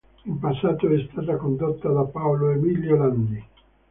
[0.25, 3.45] In passato è stata condotta da Paolo Emilio Landi.